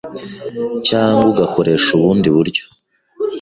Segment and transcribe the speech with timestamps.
[0.87, 2.63] cyangwa ugakoresha ubundi buryo